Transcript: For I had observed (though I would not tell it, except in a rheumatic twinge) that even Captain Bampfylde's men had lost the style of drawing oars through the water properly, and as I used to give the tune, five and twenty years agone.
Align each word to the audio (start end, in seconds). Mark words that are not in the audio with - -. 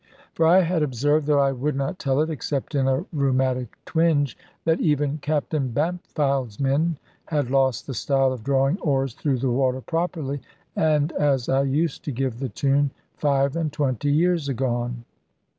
For 0.33 0.47
I 0.47 0.61
had 0.61 0.81
observed 0.81 1.27
(though 1.27 1.37
I 1.41 1.51
would 1.51 1.75
not 1.75 1.99
tell 1.99 2.21
it, 2.21 2.31
except 2.31 2.73
in 2.73 2.87
a 2.87 3.05
rheumatic 3.13 3.77
twinge) 3.85 4.35
that 4.65 4.81
even 4.81 5.19
Captain 5.19 5.69
Bampfylde's 5.71 6.59
men 6.59 6.97
had 7.25 7.51
lost 7.51 7.85
the 7.85 7.93
style 7.93 8.33
of 8.33 8.43
drawing 8.43 8.79
oars 8.79 9.13
through 9.13 9.37
the 9.37 9.51
water 9.51 9.79
properly, 9.81 10.41
and 10.75 11.11
as 11.11 11.49
I 11.49 11.61
used 11.61 12.03
to 12.05 12.11
give 12.11 12.39
the 12.39 12.49
tune, 12.49 12.89
five 13.17 13.55
and 13.55 13.71
twenty 13.71 14.09
years 14.11 14.49
agone. 14.49 15.05